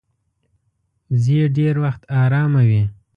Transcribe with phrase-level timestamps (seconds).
[1.11, 2.83] وزې ډېر وخت آرامه وي